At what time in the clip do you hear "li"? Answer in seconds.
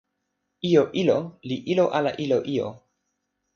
1.47-1.57